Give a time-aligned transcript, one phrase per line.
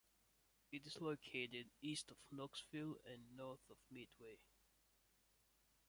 [0.71, 4.39] It is located east of Knoxville and north of Midway.